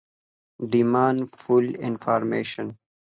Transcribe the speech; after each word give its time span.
Demand 0.67 1.29
pull 1.31 1.75
Inflation 1.75 2.75